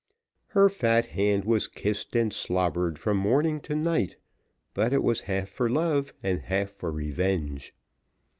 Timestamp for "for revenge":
6.71-7.75